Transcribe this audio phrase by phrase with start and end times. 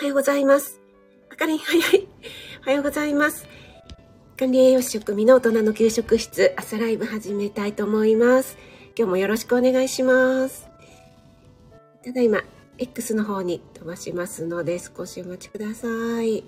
[0.00, 0.80] おはようございます。
[1.30, 2.08] あかりん、早い。
[2.62, 3.46] おはようございます。
[4.38, 8.56] 管理栄養士食味の大人の給食室、朝ライブ始めたいと思います。
[8.96, 10.70] 今日もよろしくお願いします。
[12.02, 12.40] ただいま、
[12.78, 15.86] X の方に飛ばしますので、少しお待ちくださ
[16.22, 16.44] い。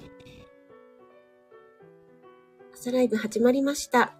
[2.72, 4.14] 朝ライブ始まりました。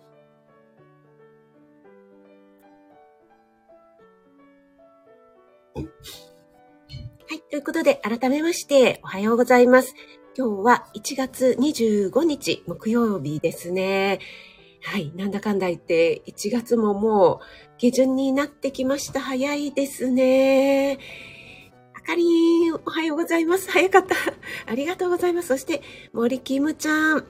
[7.63, 9.95] ということで、改めまして、おはようございます。
[10.37, 14.19] 今日は1月25日、木曜日ですね。
[14.83, 15.13] はい。
[15.15, 17.39] なんだかんだ言って、1月ももう
[17.79, 19.21] 下旬になってきました。
[19.21, 20.99] 早いですね。
[21.95, 23.71] あかりん、おはようございます。
[23.71, 24.17] 早かった。
[24.67, 25.47] ありがとうございます。
[25.47, 27.25] そして、森キムちゃん。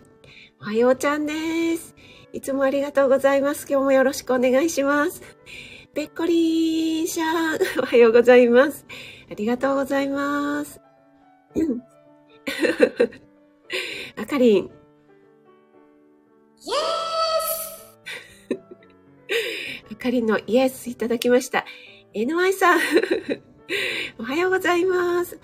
[0.62, 1.94] おはようちゃんです。
[2.32, 3.66] いつもありがとうございます。
[3.68, 5.20] 今日もよろしくお願いします。
[5.92, 7.58] ぺっこりーしゃー。
[7.82, 8.86] おはようございます。
[9.32, 10.78] ありがとうございます。
[14.18, 14.64] あかりん。
[14.66, 18.60] イエース
[19.90, 21.64] あかりんのイエスいただきました。
[22.14, 22.80] NY さん。
[24.18, 25.40] おはようございます。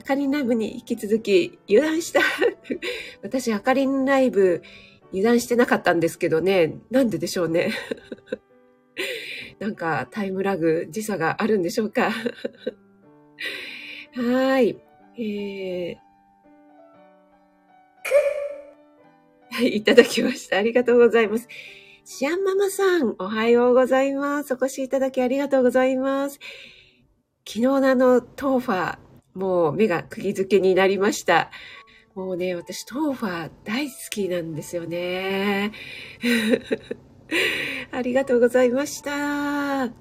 [0.00, 2.20] あかりんライブに引き続き油断した。
[3.22, 4.62] 私、あかりんライブ
[5.12, 6.78] 油断してなかったんですけどね。
[6.90, 7.74] なんででしょうね。
[9.58, 12.10] なんかタイムラグ、時差があるんでしょうか。
[14.14, 14.76] はい。
[15.16, 15.96] えー、
[19.50, 20.58] はい、いただきました。
[20.58, 21.48] ありがとうございます。
[22.04, 24.54] シアンママさん、おはようございます。
[24.54, 26.38] お越しいただきありがとうございます。
[27.46, 28.98] 昨日のあの、トーファー、
[29.34, 31.50] もう目が釘付けになりました。
[32.14, 35.72] もうね、私、トーファー大好きなんですよね。
[37.92, 39.84] ありがとうございました。
[39.84, 39.92] 今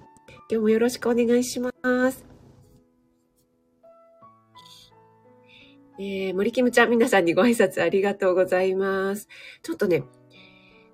[0.50, 1.72] 日もよろしくお願いしま
[2.12, 2.27] す。
[6.00, 9.28] えー、森キムちゃん、皆さんにご挨拶ありがとうございます。
[9.64, 10.04] ちょっとね、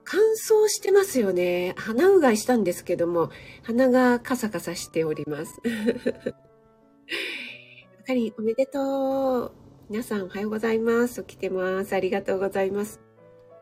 [0.06, 1.74] 乾燥してますよね。
[1.78, 3.30] 鼻うがいしたんですけども、
[3.64, 5.62] 鼻がカサカサしております。
[8.02, 9.52] あかり、おめでとう。
[9.90, 11.24] 皆さんおはようございます。
[11.24, 11.94] 起きてます。
[11.94, 13.02] ありがとうございます。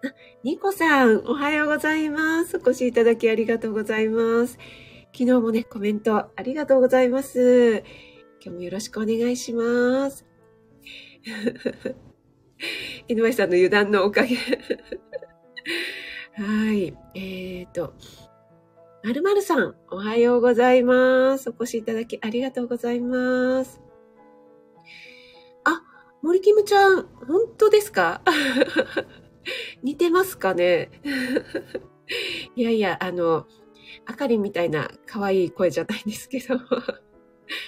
[0.03, 0.13] あ、
[0.43, 2.57] ニコさん、おはようございます。
[2.57, 4.57] お越しいただきありがとうございます。
[5.13, 7.83] 昨日もね、コメントありがとうございます。
[8.43, 10.30] 今日もよろしくお願いします。
[13.07, 14.35] 井上さんの油断のおかげ
[16.35, 16.97] はい。
[17.15, 17.93] えっ、ー、と、
[19.03, 21.49] まるまるさん、おはようございます。
[21.49, 23.81] お越しいただきありがとうございます。
[25.63, 25.81] あ、
[26.21, 28.21] 森キムちゃん、本当ですか？
[29.83, 30.89] 似てますかね？
[32.55, 33.47] いやいや、あの、
[34.05, 36.55] あかりみたいな可愛い声じゃないんですけど。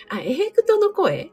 [0.09, 1.31] あ、エフェクトの声？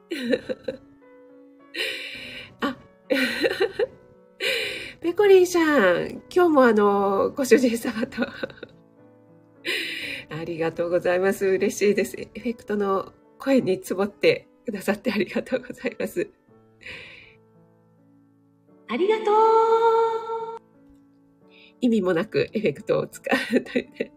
[2.61, 2.77] あ、
[5.01, 8.27] ペコリンさん、今日もあの、ご主人様と
[10.31, 11.47] ありがとうございます。
[11.47, 12.17] 嬉しいです。
[12.19, 16.29] エフェクトの声につぼってくださってありがとうございます。
[18.89, 19.35] ありがとう
[21.81, 23.23] 意味もなくエフェクトを使
[23.55, 24.13] うというね。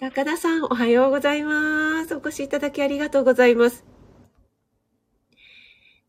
[0.00, 2.14] 高田さん、おはようございます。
[2.14, 3.84] お越しいただきありがとうございます。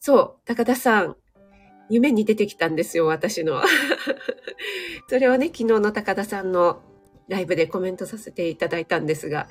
[0.05, 1.15] そう、高田さん、
[1.89, 3.63] 夢に出てきたんですよ、私の。
[5.09, 6.83] それをね、昨日の高田さんの
[7.27, 9.49] ライブでコメントさせていただいたんですが、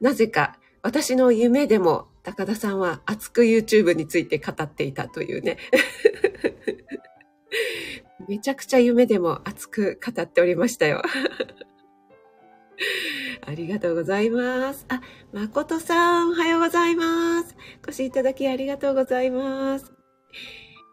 [0.00, 5.56] なぜか私の夢でも高田さんは熱く YouTube について語っていたというね。
[8.28, 11.02] めちゃくちゃ夢でも熱く語っておりましたよ。
[13.46, 14.86] ありがとうございます。
[14.88, 15.00] あ、
[15.32, 17.56] 誠さん、おはようございます。
[17.86, 19.92] お越しいただきありがとうございます。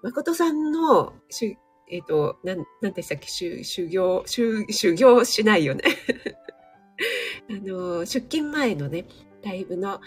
[0.03, 1.13] 誠さんの、
[1.91, 5.83] えっ、ー、と、なん、なんでしたっけ、修修行、修、修行しないよね。
[7.49, 9.05] あの、出勤前のね、
[9.43, 10.01] ライブの、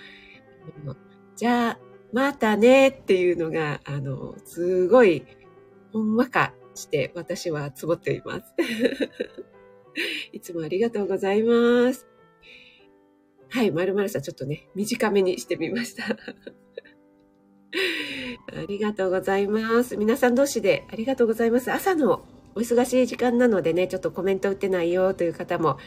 [1.37, 1.79] じゃあ、
[2.13, 5.25] またねっていうのが、あの、すごい、
[5.93, 8.55] ほんわかして私はつぼっています。
[10.33, 12.06] いつもありがとうございます。
[13.50, 16.05] はい、まるまるさんちょっとね、短めにしてみました。
[18.53, 19.97] ありがとうございます。
[19.97, 21.73] 皆さん同士でありがとうございます。
[21.73, 22.25] 朝の
[22.55, 25.79] お忙しい時間なのでね、ちょっとコメント打ってないよという方も、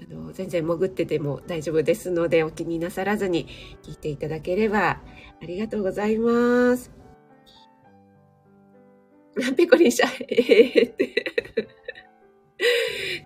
[0.00, 3.48] あの全然潜ってても大丈夫ですので、お気になさらずに
[3.82, 5.00] 聞いていただければ
[5.42, 6.92] ありがとうございます。
[9.56, 11.77] ペコリンシャ、えーって。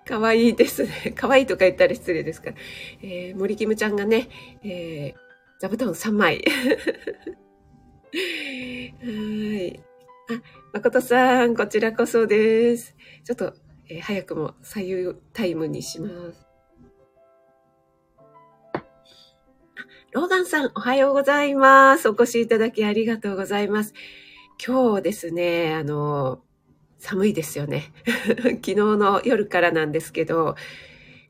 [0.05, 1.11] かわいいですね。
[1.15, 2.57] かわいいとか言ったら失礼ですから。
[3.01, 4.29] えー、森キムちゃんがね、
[4.63, 5.19] えー、
[5.59, 6.43] 座布団3枚。
[8.13, 9.09] は
[9.59, 9.79] い。
[10.29, 10.41] あ
[10.73, 12.95] 誠さん、こちらこそです。
[13.23, 13.53] ちょっと、
[13.89, 16.47] えー早くも左右タイムにします。
[20.11, 22.07] ローガンさん、おはようございます。
[22.07, 23.93] お越しいただきありがとうございます。
[24.63, 26.43] 今日ですね、あの、
[27.03, 27.91] 寒いですよね。
[28.43, 30.55] 昨日の夜からなんですけど、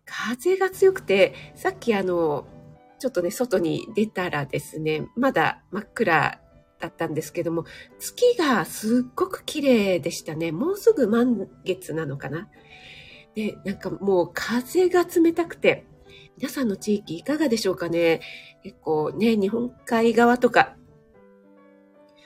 [0.06, 2.46] 風が強くて、さっきあの、
[3.00, 6.40] ちょっとね、外に出たらですね、まだ真っ暗
[6.80, 7.66] だったんですけども、
[7.98, 10.52] 月がすっごく綺麗でしたね。
[10.52, 12.50] もうすぐ満月なのかな。
[13.34, 15.88] で、なんかもう風が冷たくて、
[16.38, 18.22] 皆さんの地域いかがでしょうかね。
[18.62, 20.75] 結構ね、日本海側とか、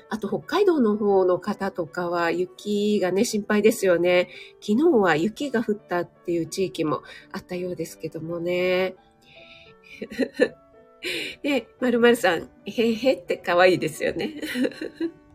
[0.09, 4.29] あと北海道の方の方とかは雪がね、心配ですよね。
[4.61, 8.95] 昨日は雪が降ったっていう地域もあったようですけどもね。
[11.43, 14.41] で、 まるまるさん、へへって可愛いですよね。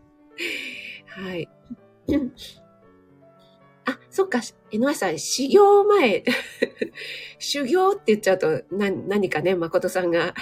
[1.07, 1.47] はい。
[3.85, 4.39] あ、そっか、
[4.71, 6.23] 江上さん、修行前、
[7.37, 10.33] 修行って言っちゃうと、な、何かね、誠さんが、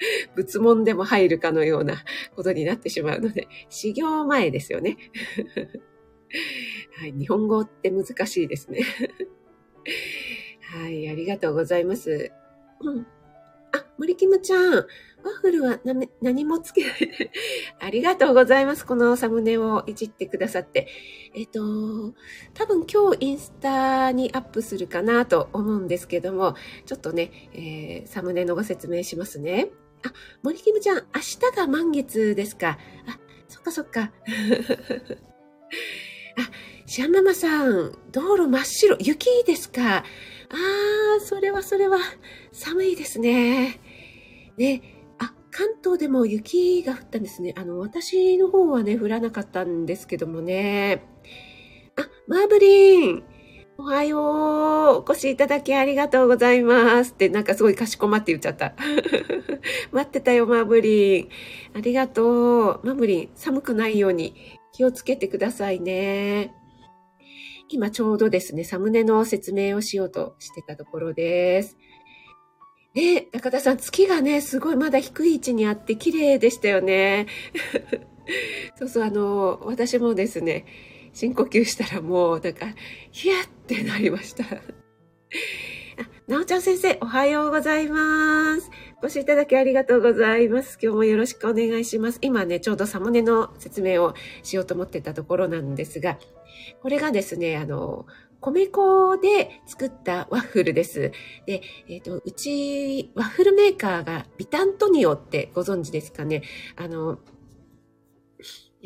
[0.34, 2.04] 仏門でも入るかのような
[2.34, 4.96] ことになってしまうので、修行前ですよね。
[6.98, 8.80] はい、日本語って難しいですね。
[10.62, 12.32] はい、ありがとうございます。
[12.80, 13.06] うん
[13.72, 14.86] あ、森キムちゃん。
[15.26, 15.80] ワッフルは
[16.22, 16.92] 何もつけない。
[17.80, 18.86] ありがとうございます。
[18.86, 20.86] このサムネをいじってくださって。
[21.34, 21.60] えっ、と、
[22.54, 26.54] 多分今日インスタにアップするかなと思うんですけども、
[26.86, 29.70] ちょっとね、えーサムネのご説明しますね。
[30.06, 30.12] あ、
[30.42, 32.78] 森キムちゃん、明日が満月ですか。
[33.06, 33.18] あ、
[33.48, 34.12] そっかそっか。
[36.38, 36.50] あ、
[36.86, 39.98] シャンママさん、道路真っ白、雪ですか。
[39.98, 41.98] あー、それはそれは、
[42.52, 43.80] 寒いですね。
[44.56, 44.82] ね、
[45.18, 47.54] あ、関東でも雪が降ったんですね。
[47.56, 51.02] あの、私の方はね、降らなかったんですけどもね。
[51.96, 53.24] あ、マーブリン。
[53.78, 54.22] おはよう。
[55.02, 57.12] お越しいただきありがとうございます。
[57.12, 58.74] って、なんかすごいかしこまって言っちゃった。
[59.92, 61.28] 待ってたよ、マブリン。
[61.74, 62.86] ありがとう。
[62.86, 64.34] マブリン、寒くないように
[64.72, 66.54] 気をつけてくださいね。
[67.68, 71.76] 今ちょうどですね、サムネの説明をしようとしてたところです。
[72.94, 77.26] ね高田さん、月がね、すごいまだ低い位置にあって綺麗でしたよね。
[78.76, 80.64] そうそう、あの、私もですね、
[81.16, 82.66] 深呼吸したらもう、なんか、
[83.10, 84.44] ヒヤってなりました。
[86.28, 88.70] なおちゃん先生、おはようございます。
[89.02, 90.78] お越しいただきありがとうございます。
[90.78, 92.18] 今日もよろしくお願いします。
[92.20, 96.18] 今ね、ちょうどサムネの説明をしようと思ってたところなんですが、
[96.82, 98.04] これがですね、あの、
[98.40, 101.12] 米粉で作ったワッフルです。
[101.46, 106.42] で、えっ、と、うち、ワッフルメーカーがビタントニオってご存知ですかね。
[106.76, 107.20] あの、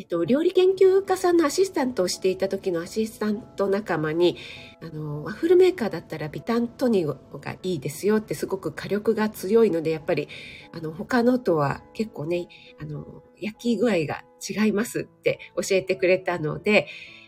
[0.01, 4.39] えっと、料理研究家さんのアシスタントをしていた時のアシスタント仲間に、
[4.83, 10.29] あの、ワッフルメーカーだったらビタントニオがいいですよってすごく火力が強いので、やっぱり、
[10.73, 12.49] あの、他のとは結構ね、
[12.81, 16.87] あの、焼き具合が違いますって教えてくれたので、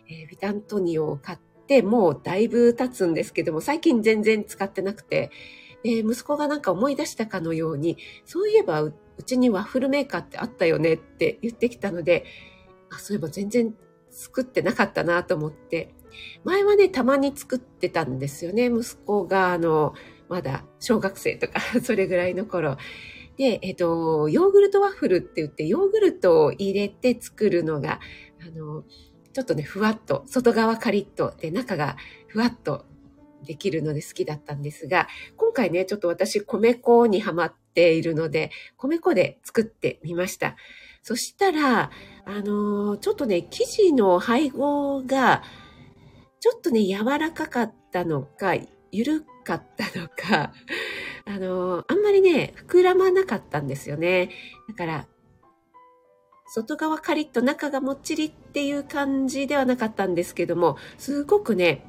[0.08, 5.30] えービタントニオを買って、もうだいぶ経つんですけども、最近全然使ってなくて、
[5.82, 8.94] で息子がなんか思い出したかのように、そういえばう
[9.26, 12.24] ちにワッフルメーカーってあったよねって言ってきたので、
[12.94, 13.74] あ、そういえば全然
[14.10, 15.94] 作ってなかったなと思って、
[16.44, 18.66] 前はね、たまに作ってたんですよね。
[18.66, 19.94] 息子が、あの、
[20.28, 22.76] まだ小学生とか、 それぐらいの頃。
[23.36, 28.00] で、えっと、ヨーグルトワッフルって言って、ヨーグルトを入れて作るのが、
[28.46, 28.84] あの、
[29.32, 31.96] ちょっとね、ふわっと、外側カリッと、で、中が
[32.28, 32.84] ふわっと
[33.44, 40.56] できるので好きだったんですが、今回ね、ちょっと私、米粉にハマっているので、米粉で作ってみました。
[41.02, 41.90] そしたら、
[42.24, 45.42] あのーちょっとね、生地の配合が、
[46.40, 48.54] ちょっとね、柔らかかったのか、
[48.92, 50.52] 緩かったのか、
[51.26, 54.30] あのーあんまりね、膨らまなかったんですよね。
[54.68, 55.08] だから、
[56.54, 61.84] 外側カリッと中がもっちりっていう感じではなかったんですけども、すごくね、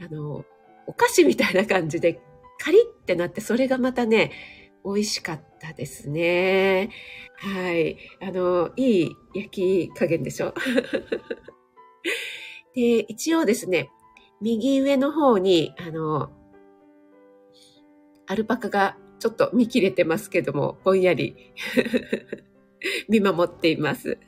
[0.00, 0.44] あの、
[0.86, 2.20] お菓子みたいな感じで
[2.58, 4.30] カリッってなって、それがまたね、
[4.84, 6.90] 美味しかったですね。
[7.38, 7.96] はい。
[8.20, 10.54] あの、いい焼き加減でしょ？
[12.74, 13.90] で、一応ですね、
[14.40, 16.30] 右上の方に、あの、
[18.26, 21.36] アルパカがちょっと見切れてますけども、ぼんやり
[23.08, 24.18] 見守っています。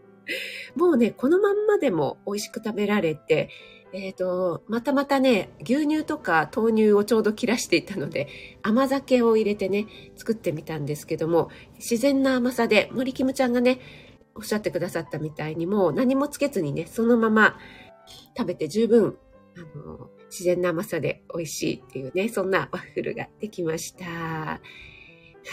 [0.76, 3.48] もうね、このまんまでも美味しく食べられて、
[3.92, 8.28] えっ、と、またまたね、牛乳とか豆乳をちょうど切らしていたので、
[8.62, 13.80] 甘酒を入れてね、作ってみたんですけども、自然な甘さで、森キムちゃんがね、
[14.34, 17.58] おっしゃってくださったみたいにもう何もつけずにね、そのまま
[18.36, 19.16] 食べて十分、
[19.56, 24.04] あの、自然な甘さで美味しいっていうね、そんなワッフルができました。
[24.06, 24.60] は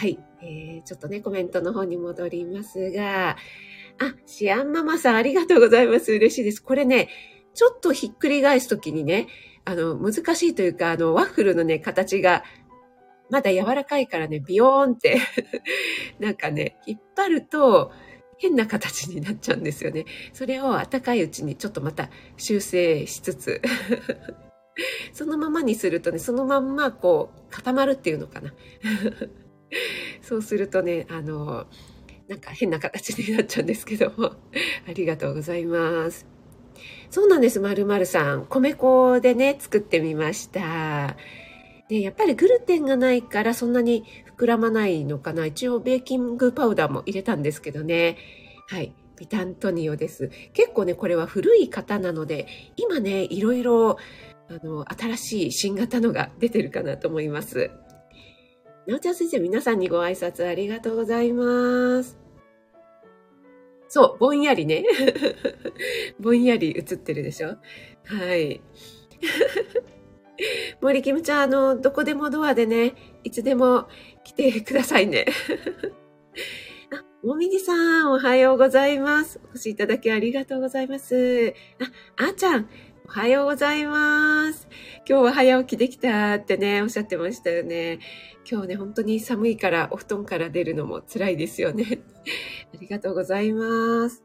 [0.06, 0.18] い。
[0.42, 3.30] えー、ちょっとね、コメントの方に戻りますが、
[3.98, 6.12] あ、シアンママさんありがとうございます。
[6.12, 6.62] 嬉しいです。
[6.62, 7.08] これね、
[7.56, 9.28] ちょっとひっくり返すときにね、
[9.64, 12.44] あの、難しいというか、あの、ワッフルのね、形が
[13.30, 15.18] まだ柔らかいからね、ビヨーンって
[16.20, 17.92] なんかね、引っ張ると
[18.38, 20.04] 変な形になっちゃうんですよね。
[20.34, 23.62] それを温かいうちにちょっとまた修正しつつ
[25.14, 28.52] そのままにするとね、そのまんまこう固まるっていうのかな。
[30.20, 31.66] そうするとね、あの、
[32.28, 34.32] なんか変な形になっちゃうんですけども、
[34.86, 36.35] ありがとうございます。
[37.10, 38.46] そうなんです、まるまるさん。
[38.46, 41.16] 米粉でね、作ってみました。
[41.88, 44.04] で、やっぱりグルテンがないからそんなに
[44.36, 45.46] 膨らまないのかな。
[45.46, 48.16] 一応ベーキングパウダーも入れたんですけどね。
[48.68, 48.92] はい。
[49.16, 50.30] ビタントニオです。
[50.52, 52.46] 結構ね、これは古い型なので、
[52.76, 53.96] 今ね、いろいろ、
[54.48, 57.70] あの、新しい新型のが出てるかなと思います。
[58.86, 62.25] なおちゃん先生、皆さんにご挨拶ありがとうございます。
[63.88, 64.84] そう、ぼんやりね。
[66.20, 67.56] ぼんやり映ってるでしょ？
[68.04, 68.60] はい。
[70.80, 73.88] 森キムちゃん、あの、どこでもドアでね、いつでも
[74.24, 75.24] 来てくださいね。
[76.92, 79.40] あ、もみじさん、おはようございます。
[79.46, 81.54] お越しいただきありがとうございます。
[82.18, 82.68] あ、あーちゃん、
[83.08, 84.66] おはようございます。
[85.08, 88.00] 今日は早起きできたってね、おっしゃってましたよね。
[88.50, 92.00] 今日ね、本当に寒いからお布団から出るのも辛いですよね。
[92.74, 94.24] ありがとうございます。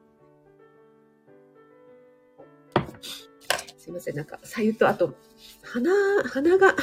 [3.78, 5.14] すいません、なんか、さゆと、あと、
[5.62, 5.92] 鼻、
[6.24, 6.76] 鼻が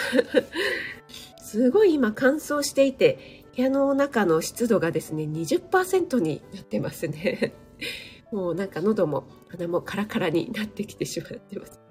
[1.43, 7.55] すごい今乾燥していて、部屋の中の湿度がですね、20%になってますね。
[8.31, 11.88] もうなんか喉も鼻もカラカラになってきてしまってます。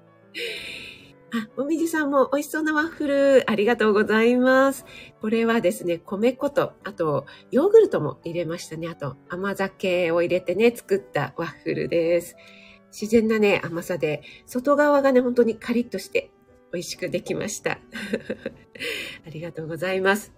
[1.30, 4.86] あ、もみじさんも美味しそうなワッフル、ありがとうございます。
[5.20, 8.88] これはですね、米粉と、あと、ヨーグルトも入れましたね。
[8.88, 12.36] あと、甘酒を入れてね、作ったワッフルです。
[12.90, 16.30] 自然なね、甘さで、外側がね、本当にカリッとして
[16.72, 17.72] 美味しくできました。
[19.26, 20.32] ありがとうございます。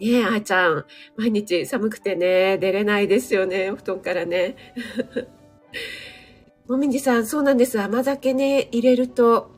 [0.00, 0.86] ねえ、あーちゃん。
[1.16, 4.56] 毎日寒くてね、出れないですよね、お布団からね。
[6.66, 7.78] もみじさん、そうなんです。
[7.78, 9.50] 甘酒ね、入れると、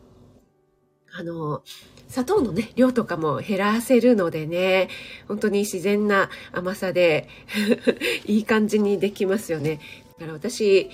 [1.13, 1.63] あの、
[2.09, 4.89] 砂糖のね、量とかも減らせるのでね、
[5.29, 7.29] 本当に自然な甘さで
[8.27, 9.79] いい感じにできますよね。
[10.19, 10.91] だから私、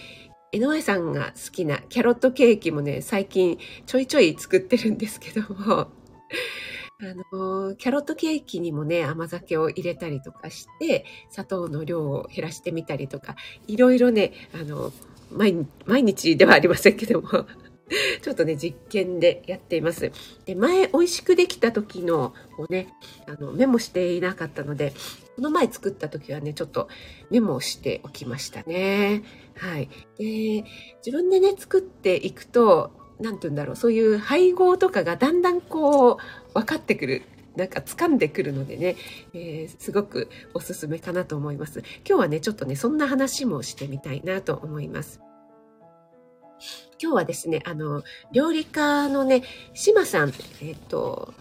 [0.53, 5.89] 江上さんが好きなキャロットケーキもね、最近ちょいちょい作ってるんですけども、
[7.01, 13.35] あの、キャロットケーキにもね、甘酒を入れたりとかして、砂糖の量を減らしてみたりとか、
[13.67, 14.93] いろいろね、あの、
[15.33, 15.67] 毎
[16.03, 17.47] 日ではありませんけども、
[18.23, 20.13] ちょっとね、実験でやっています。
[20.45, 22.89] で、前美味しくできた時のをね、
[23.27, 24.93] あの、メモしていなかったので、
[25.37, 26.89] この前作った時はね、ちょっと
[27.31, 29.23] メモしておきましたね。
[29.57, 29.89] はい。
[30.19, 30.65] で、
[31.05, 36.17] 自分でね、作っていくと、なんて言うんだろう、そういう配合とかがだんだんこう、
[36.55, 37.23] 分かってくる。
[37.57, 38.97] なんか掴んでくるのでね、
[39.35, 41.81] えー、すごくおすすめかなと思います。
[42.09, 45.21] 今日はね、ちょっとね、そんな話もしてみたいなと思います。
[47.03, 49.43] 今日はですね、あの、料理家のね、
[49.75, 51.35] 島さん、えっ、と、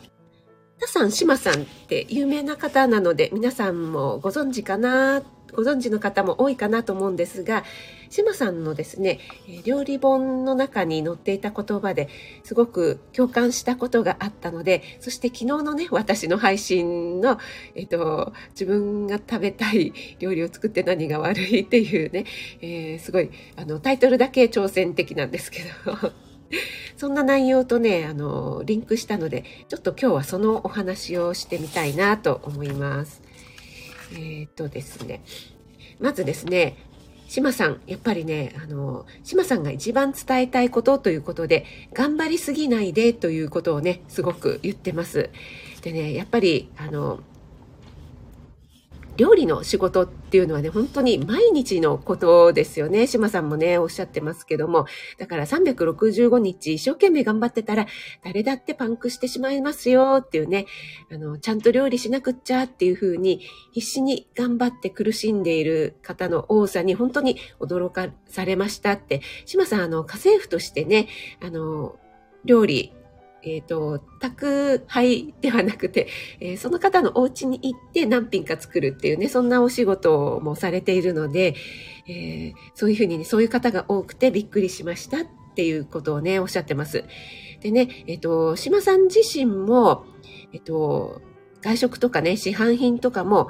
[0.79, 5.21] タさん、島さんって有名な方なので、皆さんもご存知かな
[5.53, 7.63] ご存知の方も多いかなと思うんですが、
[8.11, 9.19] 島さんのですね、
[9.65, 12.09] 料理本の中に載っていた言葉で
[12.43, 17.39] すごく共感したことがあったので、そして昨日のね、私の配信の、
[17.73, 22.25] えっと、自分が食べたい料理を作って何が悪いっていうね、
[22.61, 26.11] えー、すごい、あの、タイトルだけ挑戦的なんですけど、
[26.97, 33.21] そんな内容とね、あの、リンクしたので、ちょっと今日はそのお話をしてみたいなと思います。
[34.13, 35.23] えー、っとですね。
[36.01, 36.90] まずですね、
[37.31, 45.29] 島さん、やっぱりね、あの、島さんが一番伝えたいことということで、頑張りすぎないでということをね、すごく言ってます。
[45.81, 47.21] でね、やっぱり、あの、
[49.17, 53.07] 料理の仕事っていうのはね、本当に毎日のことですよね。
[53.07, 54.85] 島さんもね、おっしゃってますけども。
[55.17, 57.87] だから365日一生懸命頑張ってたら、
[58.23, 60.65] 誰だってパンクしてしまいますよっていうね、
[61.11, 63.41] あの、ちゃんと料理しなくっちゃっていうふうに、
[63.71, 69.21] 必死に頑張って苦しんでいる方の多さに本当に驚かされましたって。
[69.45, 71.07] 島さん、あの、家政婦としてね、
[71.41, 71.97] あの、
[72.45, 72.93] 料理
[73.43, 76.07] えっ、ー、と、宅配ではなくて、
[76.39, 81.55] えー、その方のお家に行って何品か作るっていうね、そんなお仕事もされているので、
[82.07, 87.03] えー、そういうふうにね、そういう方が多くてびっくりしましたっていうことをね、おっしゃってます。
[87.61, 90.05] でね、えっ、と、島さん自身も、
[90.53, 91.21] えっ、と、
[91.61, 93.49] 外食とかね、市販品とかも、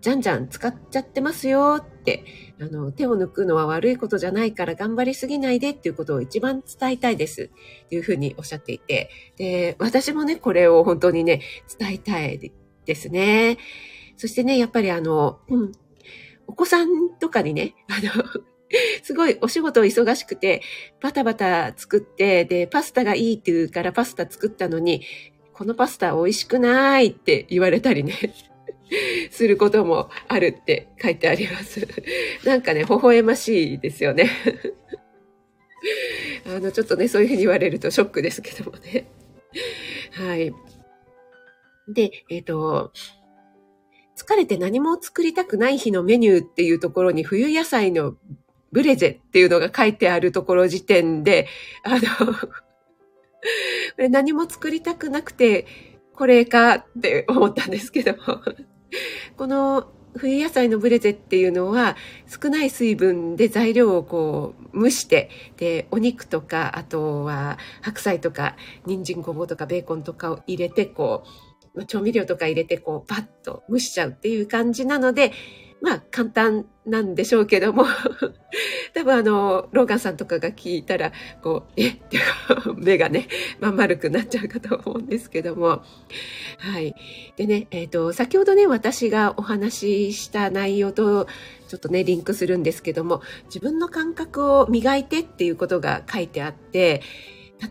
[0.00, 2.24] じゃんじゃん使っちゃってますよって、
[2.62, 7.50] あの、手を抜くのは悪いことじゃないから頑張りすぎないでっていうことを一番伝えたいです
[7.84, 11.40] っていうふうにおっしゃっていて、で、私もね、これを本当にね、
[11.78, 12.52] 伝えたい
[12.84, 13.58] ですね。
[14.16, 15.72] そしてね、やっぱりあの、うん、
[16.46, 18.24] お子さんとかにね、あの、
[19.02, 20.62] すごいお仕事忙しくて、
[21.00, 25.02] バタバタ作って、で、パスタがいいって言うからパスタ作ったのに、
[25.52, 28.14] このパスタ美味しくないって言われたりね。
[29.30, 31.86] することもあるって書いてあります。
[32.44, 34.30] なんかね、微笑ましいですよね。
[36.46, 39.06] あの、ちょっとね、そういうふうに言われるとショックですけどもね。
[40.12, 40.52] はい。
[41.88, 42.92] で、えっ、ー、と、
[44.16, 48.16] 疲れて何も作りたくない日のメニューっていうところに冬野菜の
[48.70, 51.48] ブレゼっていうのが書いてあるところ時点で、
[51.82, 52.04] あの、こ
[53.98, 55.66] れ何も作りたくなくて、
[56.14, 58.42] これかって思ったんですけども
[59.36, 61.96] この冬野菜のブレゼっていうのは
[62.26, 71.24] 少ない水分で材料をこう蒸してでお肉とかあとは白菜とか人参ごぼうとかベーコンとかを入れてこ
[71.74, 75.32] う調味料とか入れてこうパッと蒸しちゃうっていう感じなので
[75.82, 77.84] まあ簡単なんでしょうけども
[78.94, 81.12] 多分あの、ローガンさんとかが聞いたら、
[81.42, 81.88] こう、え？
[81.88, 82.18] って
[82.76, 85.82] 目がね、まん丸くなっちゃうかと思うんですけども。
[86.58, 86.94] はい。
[87.36, 91.26] でね、えっ、ー、と、先ほどね、私がお話しした内容と、
[91.68, 97.02] ちょっとね、リンクするんですけども、自分の感覚を磨いてっていうことが書いてあって、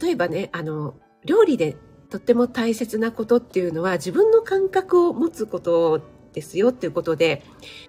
[0.01, 1.77] 例えばね、あの、料理で
[2.09, 6.01] とっても大切なことっていうのは自分の感覚を持つこと
[6.33, 7.43] ですよっていうことで、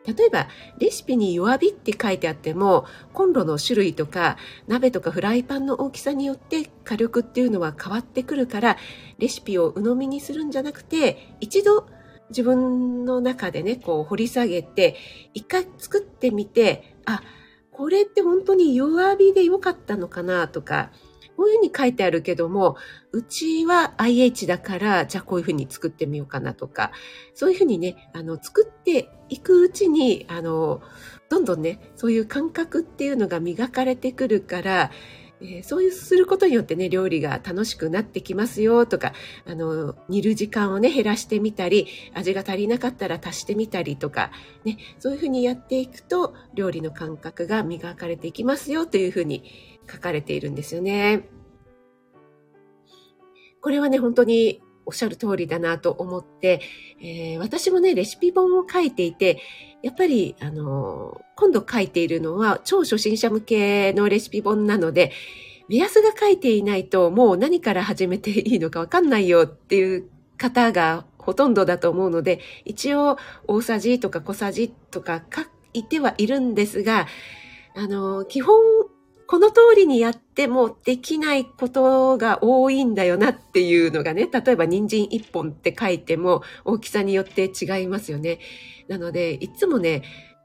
[0.06, 8.76] 例えばレシピに弱火って書いてあっても、コンロの種類とか鍋とかフライパンの大きさによって火力っていうのは変わってくるから、
[9.18, 11.86] レシピを鵜呑みにするんじゃなくて、一度
[12.30, 14.96] 自分の中でね、こう掘り下げて、
[15.34, 17.22] 一回作ってみて、あ、
[17.70, 20.90] これって本当に弱火で良かったのかなとか、
[21.36, 22.76] こういうふうに書いてあるけども、
[23.12, 26.92] うちは IH だから、じゃあこういうふうに作ってみようかなとか、
[27.34, 30.82] そういうふうにね、あの、作っていくうちに、あの、
[31.28, 34.90] どんどんね、そういう感覚っていうのが磨かれてくるから、
[35.42, 39.12] えー、そういうすることによってね、料理が楽しくなってきますよとか、
[39.46, 44.30] あの、煮る時間をね、減らしてみたり、味が足りなかったら足してみたりとか、
[44.64, 51.28] ね、そういうふうにやっていくと、料理の感覚が磨かれていきますよというふうに書かれているんですよね。
[53.60, 56.60] これはね、本当におっしゃる通りだなと思って、
[57.00, 59.40] えー、私もね、レシピ本を書いていて、
[59.82, 65.12] やっぱり、あの、今度書いているのは超初心者向けのレシピ本なので、
[65.68, 77.06] 目安が書いていないともう何から始めていいのかわかんないよっていう方がほとんどだと思うので、一応大さじとか小さじとか書いてはいるんですが、
[77.74, 78.56] あの、基本
[79.32, 88.40] この通りにやってもできないことが多いんだよなっていうのがね、例えば人参一本って書いても大きさによって違いますよね。
[88.88, 90.02] なので、いつもね、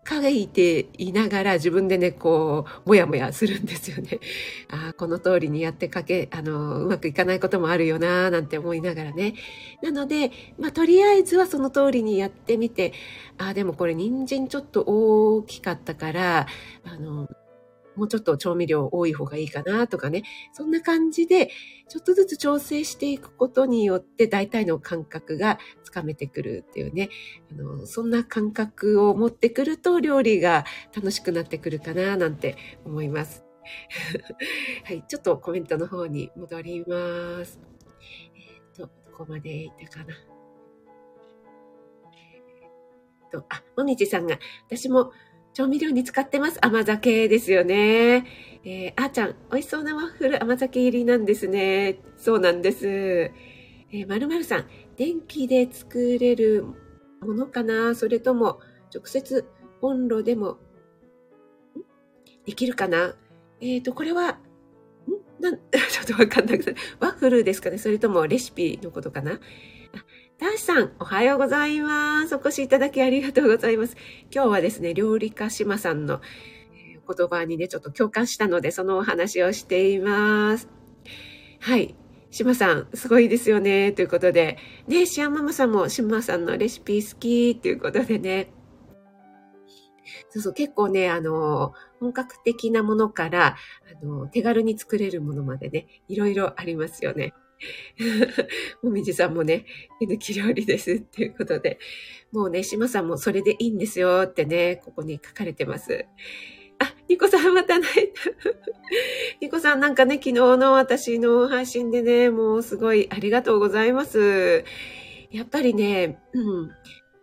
[0.09, 4.21] 書いていながら自分でね、こう、もやもやするんですよね。
[4.71, 9.33] ああ、この通りにやってかけ、あの、うまくいかないこともあるよな、なんて思いながらね。
[9.83, 12.93] なので、まあ、とりあえずはその通りにやってみて、
[13.37, 16.47] ああ、でもこれ人参ちょっと大きかったから、
[16.85, 17.27] あの、
[17.97, 21.49] もうちょっと調味料多い方がいいかなとかね、そんな感じで、
[21.89, 27.09] ちょっとずつ調整していくことによって、大体の感覚がつかめてくるっていうね、
[27.51, 32.55] あの、そんな感覚を持ってくると、料理が楽しくなってくるかな、なんて
[32.85, 33.43] 思います。
[34.85, 37.59] はい、ちょっとコメントの方に戻ります。
[38.35, 40.37] えっ、と、どこまでいたかな。
[43.31, 45.11] と、あ、もみじさんが、私も
[45.57, 46.63] 調味料に使ってます。
[46.63, 48.27] 甘酒ですよね。
[48.63, 51.97] えー、あーちゃん、美味しそうなワッフル甘酒入りなんですね。
[52.15, 52.87] そうなんです。
[52.87, 54.65] えー、まるまるさん、
[54.97, 56.63] 電気で作れる
[57.21, 57.95] ものかな？
[57.95, 58.59] それとも、
[58.93, 59.47] 直接
[59.81, 60.59] 温炉でも、
[62.45, 63.15] できるかな？
[63.59, 64.37] えっ、ー、と、これは、ん？
[65.39, 67.79] なん、 ちょっとわかんなくて、ワッフルですかね？
[67.79, 69.39] それともレシピのことかな？
[70.39, 72.35] ダーシさん、おはようございます。
[72.35, 73.97] お越しいただきありがとうございます。
[74.31, 76.21] 今日はですね、料理家島さんの
[77.07, 80.69] 言葉にね、ちょっと共感したので、そのお話をしています。
[81.59, 81.95] はい。
[82.29, 83.91] 島さん、すごいですよね。
[83.93, 84.59] ということで。
[84.87, 88.51] ね、シアママさんも島さんのレシピ好きということでね。
[90.29, 93.55] そうそう、結構ね、あの、本格的なものから、
[94.01, 97.33] あの、手軽に作れるものまでね、いろいろありますよね。
[98.83, 99.65] もみじさんもね、
[99.99, 101.79] 手抜き料理ですっていうことで、
[102.31, 106.05] もうね、島さんもそれでいいんですよってね、ここに書かれてます。
[106.79, 108.21] あ、ニコさんまた泣いた。
[109.41, 114.63] ニコさんなんかね、昨日の私の配信でね、もうすごいありがとうございます。
[115.31, 116.71] やっぱりね、うん、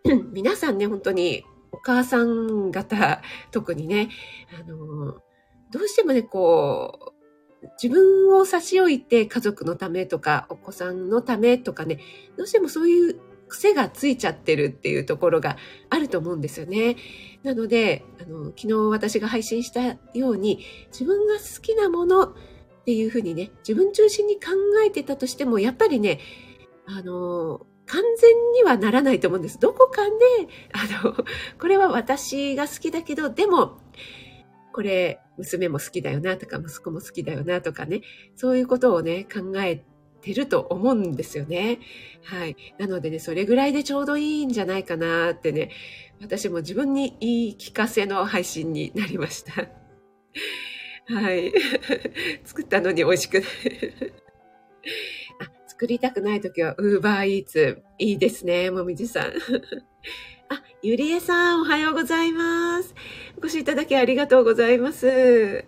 [0.33, 4.09] 皆さんね、本当にお母さん方、特にね、
[4.59, 5.21] あの、
[5.71, 7.14] どうしてもね、こう、
[7.83, 11.99] 自分を差し置いて家族のためとか、お子さんのためとかね、
[12.37, 15.57] どうしてもそういう癖がついちゃってるっていうところが
[15.91, 16.97] あると思うんですよね。
[17.43, 22.35] なので、あの、昨日私が配信したように、自分が好きなものっ
[22.85, 24.51] ていうふうにね、自分中心に考
[24.87, 26.21] えてたとしても、やっぱりね、
[26.87, 29.59] あの、完全にはならないと思うんです。
[29.59, 30.11] どこかで、
[30.73, 31.15] あの、
[31.59, 33.79] これは私が好きだけど、でも、
[34.75, 38.01] これ、娘も好きだよなとか、息子も好きだよなとかね、
[38.35, 39.85] そういうことをね、考え
[40.21, 41.79] てると思うんですよね。
[42.25, 42.57] はい。
[42.77, 45.71] なのでね、それぐらいでちょうどいいんじゃないかなってね、
[46.21, 49.69] 私も自分に言い聞かせの配信になりました。
[51.07, 51.53] はい。
[52.43, 53.45] 作ったのに美味しくない。
[55.39, 57.81] あ、作りたくないときは、ウーバーイーツ。
[57.99, 59.33] いいですね、もみじさん。
[60.85, 62.95] ゆりえさん、おはようございます。
[63.39, 65.65] お越しいただきありがとうございます。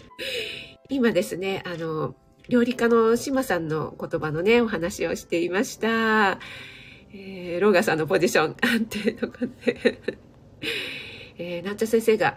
[0.90, 2.14] 今ですね、あの、
[2.50, 6.40] 料理家の島さんの言葉のね、お話をしていました。
[7.14, 9.54] えー、ローガさんのポジション安定とかね。
[11.38, 12.36] えー、なんちゃ先生が、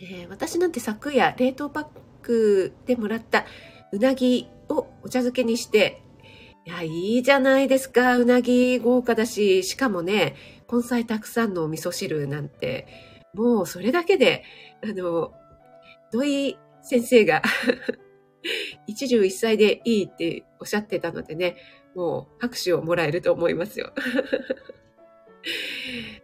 [0.00, 1.86] えー、私なんて昨夜冷凍パッ
[2.22, 3.46] クでもらった
[3.92, 6.02] うなぎをお茶漬けにして、
[6.68, 8.18] いや、いいじゃないですか。
[8.18, 10.36] うなぎ豪華だし、しかもね、
[10.70, 12.86] 根菜たくさんのお味噌汁なんて、
[13.32, 14.44] もうそれだけで、
[14.84, 15.32] あの、
[16.12, 17.40] 土井先生が
[18.86, 21.56] 一汁一菜でいいっておっしゃってたのでね、
[21.94, 23.94] もう拍手をもらえると思いますよ。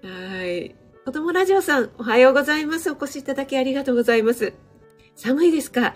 [0.03, 0.75] はい。
[1.07, 2.91] 子供ラジオさん、おはようございます。
[2.91, 4.53] お越しいただきありがとうございます。
[5.15, 5.95] 寒いですか？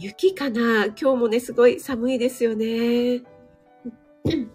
[0.00, 0.86] 雪かな？
[0.86, 3.22] 今日もね、すごい寒いですよね。
[4.26, 4.46] え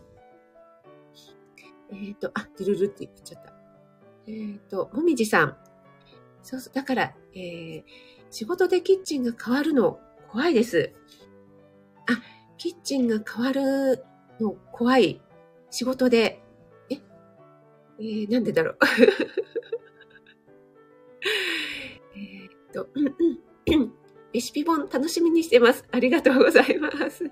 [2.12, 3.53] っと、あ、ドゥルルって言っちゃった。
[4.27, 5.55] えっ、ー、と、もみじさん。
[6.41, 7.84] そうそう、だから、えー、
[8.32, 9.99] 仕事でキッチンが変わるの
[10.32, 10.93] 怖いです。
[12.08, 12.21] あ、
[12.58, 14.03] キッチンが変わる
[14.39, 15.21] の怖い。
[15.71, 16.41] 仕事で。
[16.89, 16.95] え
[17.99, 18.77] えー、なんでだろう。
[22.15, 23.10] えっと、うんう
[23.86, 23.93] ん。
[24.32, 25.84] レシピ本楽しみにしてます。
[25.91, 27.29] ありがとうございます。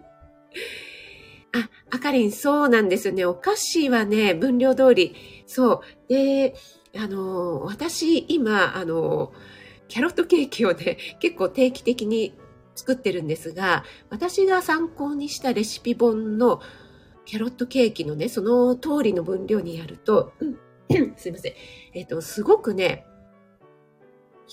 [1.90, 3.26] あ、かりん、そうなんですよね。
[3.26, 5.16] お菓子はね、分量通り。
[5.46, 6.10] そう。
[6.10, 6.56] で、
[6.96, 9.32] あの、私、今、あの、
[9.88, 12.34] キャロットケーキをね、 結構定期的に
[12.76, 16.62] 作ってるんですが、私が参考にしたレシピ本の
[17.26, 20.58] キャロットケーキのね、その通りの分量にやると、うん、
[21.18, 21.54] すいません。
[21.94, 23.06] えっ、と、すごくね、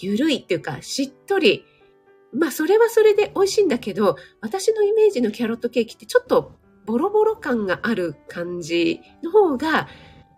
[0.01, 1.65] ゆるいっていうか、しっとり。
[2.33, 6.53] まあ、それはそれで美味しいんだけど、私のイメージのキャロットケーキってちょっと
[6.85, 9.89] ボロボロ感がある感じの方が、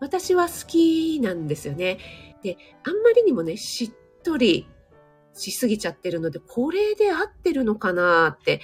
[0.01, 1.99] 私は好きなんですよね。
[2.43, 4.69] で、あんまりにもね、しっとり
[5.33, 8.61] しすぎちゃってるので、これで合ってるのかなって、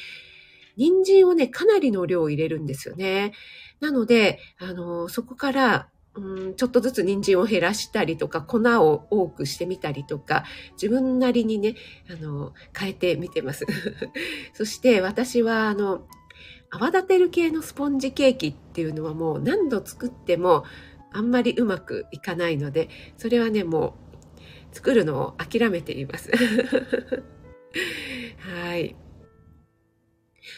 [0.77, 3.33] 人参をね、かなりの量入れるんですよね。
[3.81, 11.75] なので、あの、そこから、うん、ちょっとずつ人参を減らしたりとか、粉を多くしてみたりとか、自分なりにね、
[12.11, 13.65] あの、変えてみてます。
[14.53, 16.07] そして私は、あの、
[16.71, 20.65] 泡立てる系のスポンジケーキっていうのはもう何度作っても
[21.13, 23.95] あんまりうまくいかないので、それはね、も
[24.73, 26.31] う作るのを諦めています。
[28.39, 28.97] はい。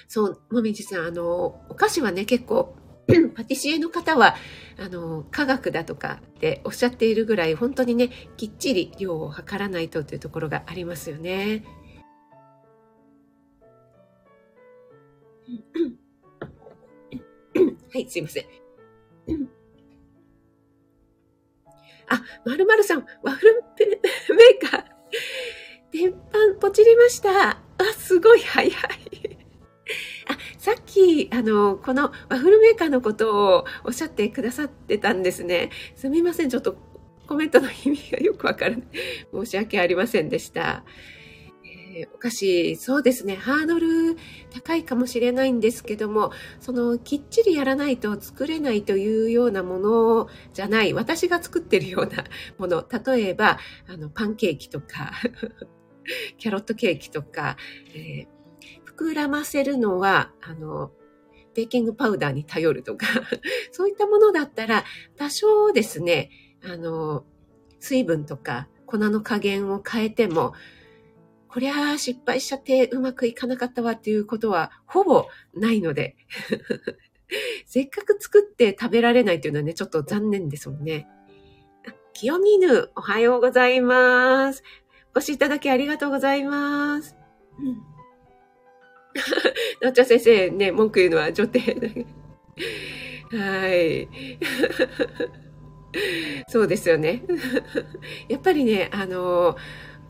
[0.08, 2.74] そう、もみじさん、あの、お菓子はね、結構、
[3.36, 4.34] パティシエの方は、
[4.78, 11.64] あの、科学だとかっておっしゃっているぐらい、本当にね、きっちり量を測らないとというところがありますよね。
[17.92, 18.44] はい、すいません。
[22.08, 24.84] あ、まるまるさん、ワッフルメーカー、
[25.90, 26.14] 鉄板
[26.60, 27.50] ポチりました。
[27.50, 27.58] あ、
[27.96, 28.72] すごい早い。
[30.28, 35.70] あ、さっき、あの、このワッフルメーカーのことをおっしゃってくださってたんですね。
[35.94, 36.50] すみません。
[36.50, 36.76] ちょっと
[37.26, 38.82] コメントの意味がよくわからない。
[39.32, 40.84] 申し訳ありませんでした。
[41.96, 44.16] えー、お菓子、そうですね、ハードル
[44.50, 52.24] 高いかもしれないんですけども、その、きっちりやらないと作れないというようなものじゃない、私が作ってるような
[52.58, 55.12] もの、例えば、あの、パンケーキとか
[56.36, 57.56] キャロットケーキとか、
[57.94, 60.90] えー、膨らませるのは、あの、
[61.54, 63.06] ベーキングパウダーに頼るとか
[63.70, 64.84] そういったものだったら、
[65.16, 66.30] 多少ですね、
[66.64, 67.24] あの、
[67.78, 70.54] 水分とか粉の加減を変えても、
[71.54, 76.16] こりゃあ失敗しちゃってうまくいかなかったわっていうことはほぼないので
[77.64, 81.06] せっかく作って食べられないっていうのはね、ちょっと残念ですもんね。
[82.12, 84.64] 清見ぬ、おはようございます。
[85.14, 87.16] お越しいただきありがとうございます。
[87.60, 87.82] うん。
[89.80, 92.04] なっちゃ先生ね、文句言うのは女帝。
[93.30, 94.08] はい。
[96.50, 97.22] そうですよね。
[98.28, 99.56] やっぱりね、あの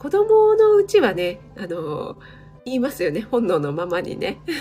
[0.05, 2.19] 子供のうちはね、あの、
[2.67, 3.23] 言いますよね。
[3.23, 4.39] 本能のままにね。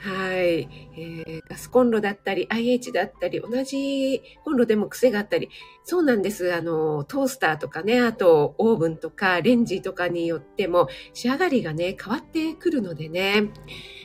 [0.00, 5.50] はい、えー、ガスコンロだったり、IH だったり、同じコンロでも癖があったり、
[5.84, 6.54] そうなんです。
[6.54, 13.50] あの、トースターとかね、あとオーブンとかレンジとかによっても仕上がりがね、変わってくるのでね。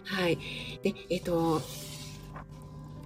[0.03, 0.37] はい。
[0.81, 1.61] で、えっ、ー、と、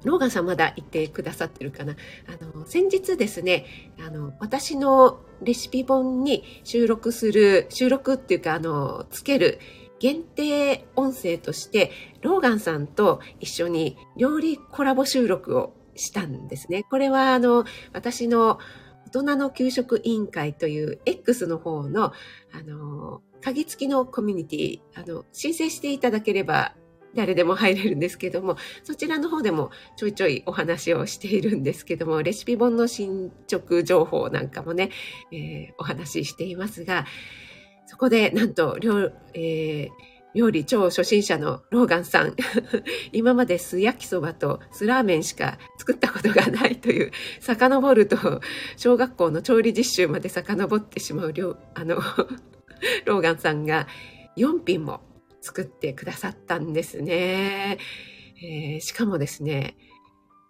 [0.03, 1.95] ローガンさんまだ言ってくださってるかな？
[2.27, 3.65] あの、先日ですね、
[3.99, 9.59] あの、私のレシピ本に収録する、収録っていうか、あの、つける
[9.99, 16.83] 限定音声として、ローガンさんと一緒に料理コラボ収録をしたんですね。
[16.83, 18.59] これは、あの、私の
[19.07, 22.11] 大人の給食委員会という X の方の、
[22.51, 26.75] あの、鍵付きのコミュニティ、あの、申請していただければ
[27.15, 34.91] 誰でも入れるんですけども、そちらの方でもちょいちょいお話をしているんですけども、レシピ本の進捗情報なんかもね、
[35.31, 37.05] えー、お話ししていますが、
[37.85, 39.89] そこでなんと、料,、えー、
[40.35, 42.35] 料理超初心者のローガンさん、
[43.13, 48.41] 今まで酢焼きそばと酢ラーメンしか作ったことがないという、遡ると
[48.75, 51.33] 小学校の調理実習まで遡ってしまう
[51.73, 51.95] あの
[53.05, 53.87] ローガンさんが
[54.35, 55.01] 4品も
[55.47, 57.77] 作ってくださったんですね。
[58.43, 59.77] えー、しかもですね、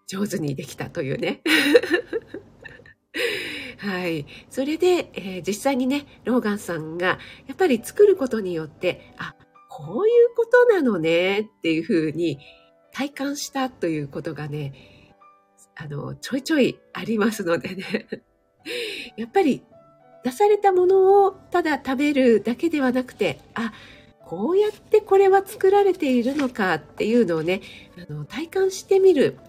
[0.07, 1.41] 上手にできたというね。
[3.77, 4.25] はい。
[4.49, 9.35] それで、えー、実際にね、ローガンさんが、やっぱり作ることによって、あ、
[9.69, 12.39] こういうことなのねっていうふうに
[12.91, 14.73] 体感したということがね、
[15.75, 18.07] あの、ちょいちょいありますのでね。
[19.15, 19.63] やっぱり
[20.23, 23.73] 出されたものをただ食べるだけではなくて、あ、
[24.27, 27.61] こうやってこれは作られているのかっていうのをね、
[27.97, 29.39] あの体感してみる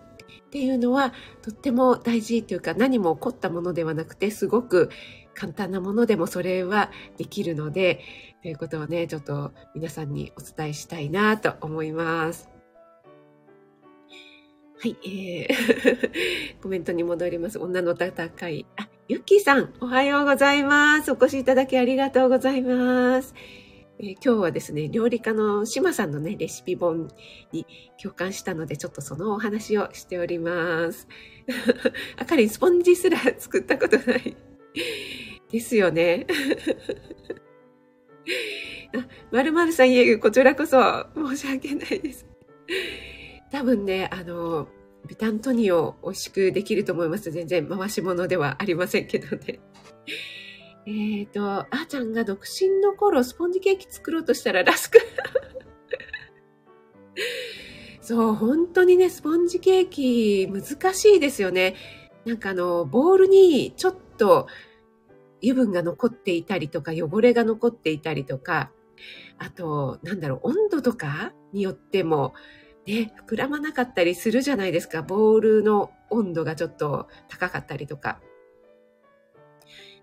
[0.46, 1.12] っていうのは
[1.42, 4.90] とっても大事というか何も起こったものではなくてすごく
[5.34, 8.00] 簡単なものでもそれはできるので、
[8.42, 12.48] ということをね、ちょっと皆さんにお伝えしたいなと思います。
[14.80, 17.58] はい、えー、 コメントに戻ります。
[17.58, 18.66] 女の戦い。
[18.76, 21.10] あ、ゆきさん、おはようございます。
[21.10, 23.34] お越しいただきありがとうございます。
[24.00, 27.08] えー、今日はですね、料理家の島さんのね、レシピ本
[27.50, 27.66] に
[28.00, 31.08] 共感したので、ちょっとそのお話をしております。
[32.16, 34.36] あかりん、スポンジすら作ったことない。
[35.50, 36.26] ですよね。
[39.32, 42.24] まるまるさんいえ、こちらこそ申し訳ないです。
[43.50, 44.68] 多分ね、あの、
[45.08, 47.32] ビタントニオ美味しくできると思います。
[47.32, 49.58] 全然回し物ではありませんけどね。
[50.88, 54.98] えっ、ー、と、あーちゃんが独身の頃、スポンジケーキ作ろうとしたらラスク。
[58.00, 61.74] そう、本当にね、スポンジケーキ難しいですよね。
[62.24, 64.46] なんかあの、ボールにちょっと
[65.42, 68.72] 油分が残っていたりとか、汚れが残っていたりとか、
[69.36, 72.32] あと、なんだろう、温度とかによっても、
[72.86, 75.02] ね、膨らまなかったりするじゃないですか。
[75.02, 78.22] ボールの温度がちょっと高かったりとか。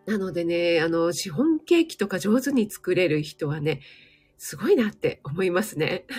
[0.05, 3.81] なのでね、あの、シフォンケーキとか上手に作れる人はね、
[4.37, 6.05] すごいなって思いますね。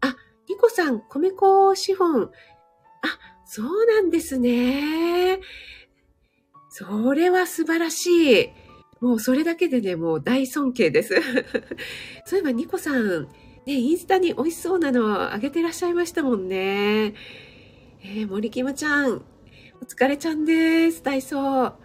[0.00, 0.16] あ、
[0.48, 2.22] ニコさん、米粉シフォン。
[2.24, 2.30] あ、
[3.46, 5.40] そうなんですね。
[6.70, 8.50] それは素晴らしい。
[9.00, 11.14] もうそれだけでね、もう大尊敬です。
[12.26, 13.28] そういえばニコさん、
[13.66, 17.14] ね、インスタに美味しそうなのをあげてらっしゃいましたもんね。
[18.02, 19.22] えー、森キムちゃん、
[19.80, 21.02] お疲れちゃんです。
[21.02, 21.66] 体操。
[21.66, 21.76] あ、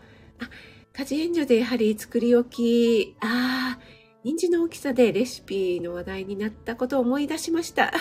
[0.93, 3.15] 家事援助でやはり作り置き。
[3.21, 3.79] ああ、
[4.23, 7.93] 人参の大きさでレシピの話題になったことを思い出しました。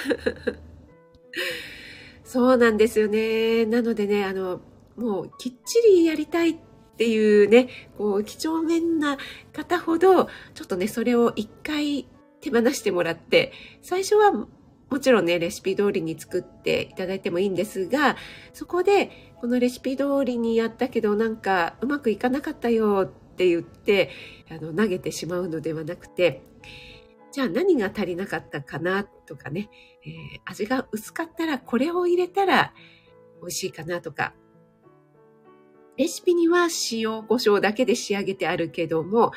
[2.25, 3.67] そうなんですよね。
[3.67, 4.61] なのでね、あの、
[4.97, 6.57] もうきっちりやりたいっ
[6.97, 9.19] ていうね、こう、几帳面な
[9.53, 10.25] 方ほど、
[10.55, 12.09] ちょっとね、それを一回
[12.41, 13.53] 手放してもらって、
[13.83, 14.49] 最初は
[14.93, 18.15] もちろんね、レシピ通りに作っていただいてもいいんですが、
[18.53, 24.11] そこで、このレシピ通りにやったけど、なんかうまくいかなかったよって言って、
[24.51, 26.43] あの、投げてしまうのではなくて、
[27.31, 29.71] じゃあ何が足りなかったかなとかね、
[30.05, 32.75] えー、味が薄かったらこれを入れたら
[33.41, 34.35] 美味しいかなとか、
[35.97, 39.33] レシピには塩、胡椒だけで仕上げてあるけども、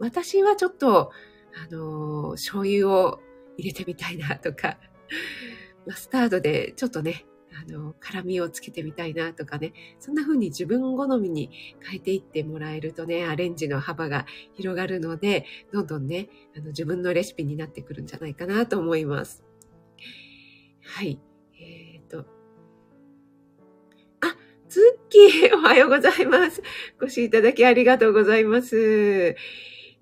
[0.00, 1.12] 私はちょっと、
[1.54, 3.20] あのー、醤油を
[3.56, 4.78] 入れてみたいなとか、
[5.86, 7.26] マスタードでちょっとね、
[7.58, 19.44] あの、辛みをつけてみたいなとかね、そんな風に自分好みに変えていってもらえるとね、アレンジの幅が広がるので、どんどんね、あの自分のレシピになってくるんじゃないかなと思います。
[20.82, 21.18] はい。
[21.58, 22.26] えっ、ー、と。
[24.20, 24.36] あ、
[24.68, 26.62] ツッキー、 おはようございます。
[27.00, 29.34] ご視聴いただきありがとうございます。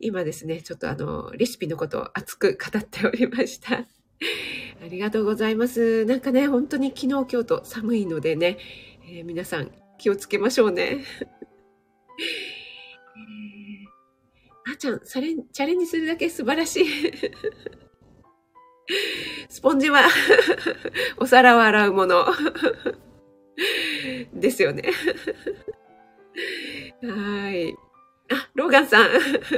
[0.00, 3.86] 今ですね、ちょっとあの、レシピのことを熱く語っておりました。
[4.84, 6.04] ありがとうございます。
[6.04, 8.58] なんかね、本当に昨日、今日と寒いのでね、
[9.08, 11.06] えー、皆さん気をつけましょうね。
[13.16, 16.84] えー、あちゃん、チャレンジするだけ素晴らしい。
[19.48, 20.06] スポンジは
[21.16, 22.26] お皿を洗うもの
[24.34, 24.90] ですよね。
[27.02, 27.74] はい。
[28.34, 29.08] あ、ローガンさん。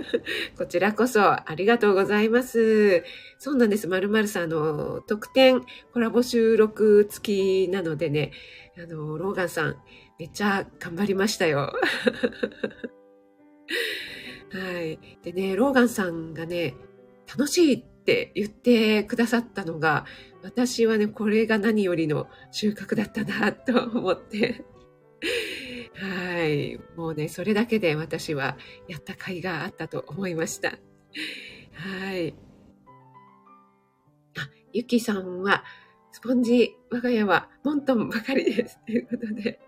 [0.58, 3.04] こちらこそありがとうございます。
[3.38, 3.88] そうなんです。
[3.88, 8.32] まるまるさん、の、特典コラボ収録付きなのでね、
[8.76, 9.76] あの、ローガンさん、
[10.18, 11.72] めっちゃ頑張りましたよ。
[14.52, 14.98] はい。
[15.22, 16.74] でね、ローガンさんがね、
[17.26, 20.04] 楽しいって言ってくださったのが、
[20.42, 24.64] 私はね、これが何よりの収穫だったなと思って
[25.98, 26.25] は。
[26.96, 28.56] もうね、それだけで私は
[28.88, 30.70] やった甲斐があったと思いました。
[30.70, 32.34] はい。
[34.38, 35.64] あ、ゆきさんは、
[36.12, 38.78] スポンジ、我が家はモントンばかりです。
[38.86, 39.60] ということで。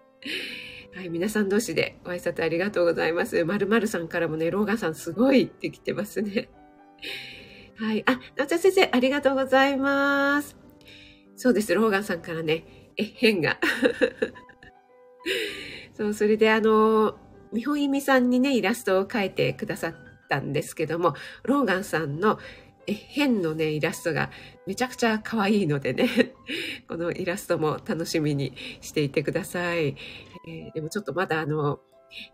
[0.94, 3.44] はい、皆さん同士でご挨拶ありがとうございます。
[3.44, 6.48] まるまるさんからもね、ローガンさんすごいって来てますね。
[7.76, 8.02] はい。
[8.06, 10.56] あ、なおちゃん先生、ありがとうございます。
[11.36, 12.64] そうです、ローガンさんからね、
[12.96, 13.60] え、変が。
[15.98, 17.18] そう、それであの、
[17.52, 19.94] 美穂意味さんにね、イラストを描いてくださっ
[20.28, 22.38] たんですけども、ローガンさんの
[22.86, 24.30] 変のね、イラストが
[24.66, 26.08] めちゃくちゃ可愛いのでね、
[26.88, 29.96] このイラストも楽しみにしていてください。
[30.46, 31.80] えー、でもちょっとまだあの、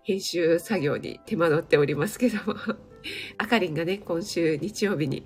[0.03, 2.55] 編集作業に手間取っておりますけども、
[3.39, 5.25] あかりんがね、今週日曜日に、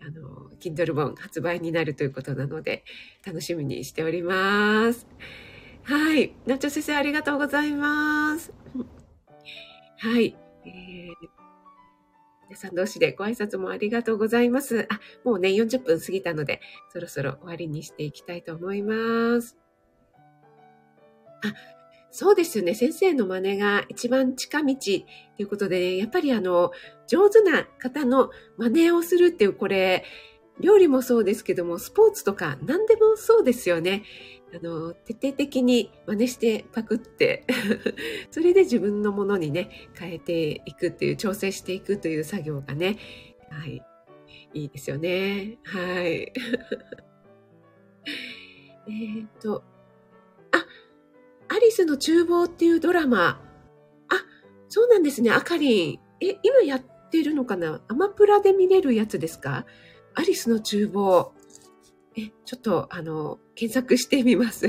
[0.00, 2.84] あの、Kindle 本発売になるということなので、
[3.26, 5.06] 楽しみにしております。
[5.88, 6.34] はい。
[6.44, 8.52] ナチョ先生、ありがとうございます。
[9.96, 10.36] はい。
[10.66, 11.14] えー、
[12.50, 14.86] 皆さん同士でご挨拶もありがとうございます。
[14.90, 16.60] あ、もうね、40分過ぎたので、
[16.92, 19.56] そろそろ終わりにしていきたいと思います。
[21.42, 21.54] あ、
[22.10, 22.74] そうですよね。
[22.74, 25.04] 先生の真似が一番近道とい
[25.38, 26.70] うことで、ね、やっぱりあの、
[27.06, 30.04] 上手な方の真似をするっていう、これ、
[30.60, 34.02] 料理もそうですけども、スポーツとか何でもそうですよね。
[34.54, 37.44] あの、徹底的に真似してパクって
[38.30, 42.96] それで自分のものにね、変えていくっていう、調整していくという作業がね、
[43.50, 43.82] はい、
[44.54, 45.58] いいですよね。
[45.64, 46.32] はい。
[48.88, 49.62] えっと、
[50.50, 50.64] あ、
[51.54, 53.40] アリスの厨房っていうドラマ、
[54.08, 54.24] あ、
[54.68, 56.00] そうなんですね、あかりん。
[56.20, 57.82] え、今やってるのかな？
[57.88, 59.66] アマプラで見れるやつですか？
[60.18, 61.32] アリスの厨房。
[62.16, 64.66] え、ちょっと、あの、検索してみます。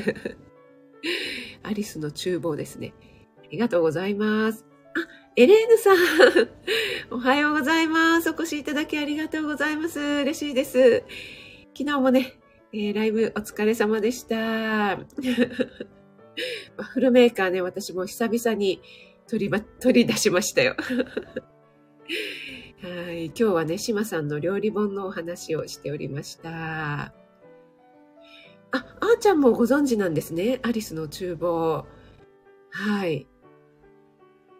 [1.63, 2.93] アリスの厨房ですね。
[3.39, 4.63] ありがとうございます。
[4.95, 5.97] あ、エレーヌさん。
[7.09, 8.29] おはようございます。
[8.29, 9.99] お越しいただきありがとうございます。
[9.99, 11.03] 嬉しいです。
[11.75, 12.39] 昨日もね、
[12.71, 14.35] えー、ライブお疲れ様でした。
[14.37, 14.99] ワ
[16.77, 18.83] ッフルメーカーね、私も久々に
[19.27, 20.75] 取り、ま、取り出しましたよ。
[22.81, 23.25] はい。
[23.25, 26.51] 今日はね、島さんの料理本のお話をしておりました。
[26.51, 27.11] あ、
[28.71, 30.59] あーちゃんもご存知なんですね。
[30.63, 31.85] アリスの厨房。
[32.71, 33.27] はい。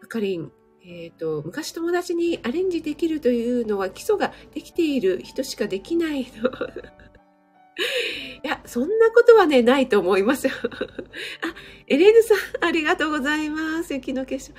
[0.04, 0.52] あかりん、
[0.84, 6.50] えっ、ー、と、昔友達にアレンジできるというのは基礎ができている人しかできないの。
[8.44, 10.52] いや、そんなことはね、ないと思いますよ。
[10.60, 11.54] あ、
[11.86, 13.94] エレーヌさん、ありがとうございます。
[13.94, 14.54] 雪の結晶。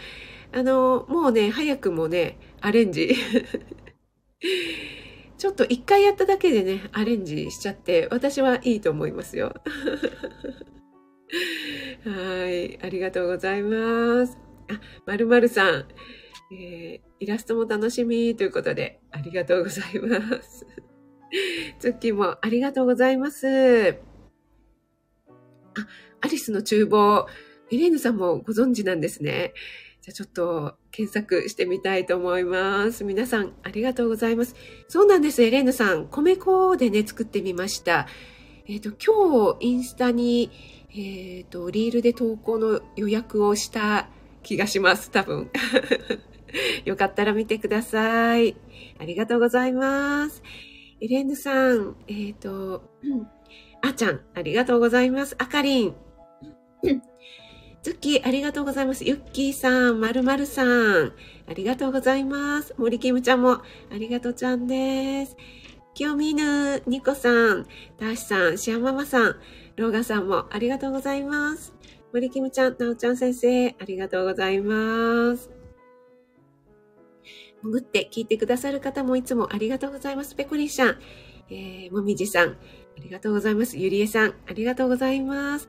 [0.51, 3.15] あの、もうね、早くもね、アレンジ
[5.41, 9.55] ちょっと一回やっただけでね、アレンジしちゃって、私はいいと思いますよ。
[12.05, 12.79] はい。
[12.83, 14.37] ありがとうございます。
[14.69, 15.87] あ、まるまるさん、
[16.53, 20.67] えー、イラストも楽しみということで、ありがとうございます。
[21.79, 23.47] ツッキーもありがとうございます。
[23.87, 23.93] あ、
[26.21, 27.25] アリスの厨房、
[27.71, 29.53] エレーヌさんもご存知なんですね。
[30.01, 33.03] じゃあちょっと検索してみたいと思います。
[33.03, 34.55] 皆さんありがとうございます。
[34.87, 36.07] そうなんです、エレーヌさん。
[36.07, 38.07] 米粉でね、作ってみました。
[38.67, 40.51] えっ、ー、と、今日インスタに、
[40.91, 44.09] えっ、ー、と、リールで投稿の予約をした
[44.43, 45.49] 気がします、多分。
[46.85, 48.55] よかったら見てください。
[48.99, 50.43] ありがとうございます。
[50.99, 52.83] エレーヌさん、えっ、ー、と、
[53.81, 55.35] あちゃん、ありがとうございます。
[55.39, 55.95] あかりん。
[57.83, 59.03] ズッキー、ありがとうございます。
[59.03, 61.13] ユッキーさん、まるまるさん、
[61.47, 62.75] ありがとうございます。
[62.77, 63.63] 森キムちゃんも、あ
[63.93, 65.35] りがとうちゃんです。
[65.95, 67.65] きよみぬ、ニコさん、
[67.97, 69.35] たしさん、シアママさん、
[69.77, 71.73] ローガさんも、ありがとうございます。
[72.13, 75.49] 森キムちゃん、なおちゃん先生、ありがとうございます。
[77.63, 80.35] 潜って聞いてくださる方もいつもありがとうございます。
[80.35, 80.99] ペコリンさん、
[81.49, 82.55] えー、もみじさん、あ
[82.99, 83.77] りがとうございます。
[83.77, 85.67] ゆりえさん、ありがとうございます。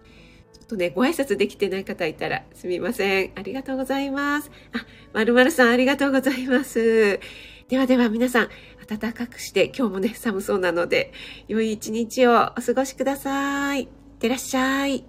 [0.65, 3.33] っとね、ご挨拶できてない方いたらすみません。
[3.35, 4.51] ありがとうございます。
[4.73, 7.21] あ、まるまるさんありがとうございます。
[7.69, 8.49] ではでは皆さん、
[8.87, 11.13] 暖かくして今日もね、寒そうなので、
[11.49, 13.83] 良い一日をお過ごしください。
[13.83, 13.89] いっ
[14.23, 15.05] てらっしゃい。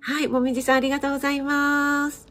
[0.00, 2.29] はい、もみじさんありがとうございます。